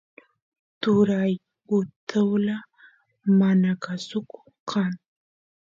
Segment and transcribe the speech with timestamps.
[0.81, 1.33] turay
[1.77, 2.55] utula
[3.39, 4.37] manakusuko
[4.69, 4.93] kan